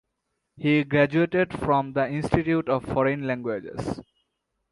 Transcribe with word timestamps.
He 0.57 0.83
graduated 0.83 1.53
from 1.59 1.93
the 1.93 2.09
Institute 2.09 2.67
of 2.69 2.83
Foreign 2.85 3.27
Languages. 3.27 4.01